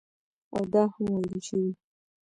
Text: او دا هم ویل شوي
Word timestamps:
او 0.53 0.61
دا 0.73 0.83
هم 0.93 1.05
ویل 1.17 1.37
شوي 1.47 1.71